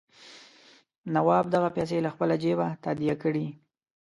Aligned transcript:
نواب 1.15 1.45
دغه 1.55 1.69
پیسې 1.77 1.97
له 2.05 2.09
خپله 2.13 2.35
جېبه 2.43 2.67
تادیه 2.83 3.15
کړي. 3.23 3.47